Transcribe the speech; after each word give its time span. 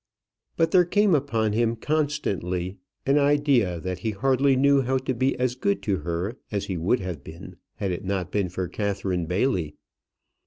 But 0.57 0.71
there 0.71 0.83
came 0.83 1.13
upon 1.13 1.53
him 1.53 1.75
constantly 1.75 2.79
an 3.05 3.19
idea 3.19 3.79
that 3.79 3.99
he 3.99 4.09
hardly 4.09 4.55
knew 4.55 4.81
how 4.81 4.97
to 4.97 5.13
be 5.13 5.37
as 5.37 5.53
good 5.53 5.83
to 5.83 5.97
her 5.97 6.37
as 6.51 6.65
he 6.65 6.75
would 6.75 7.01
have 7.01 7.23
been 7.23 7.57
had 7.75 7.91
it 7.91 8.03
not 8.03 8.31
been 8.31 8.49
for 8.49 8.67
Catherine 8.67 9.27
Bailey. 9.27 9.75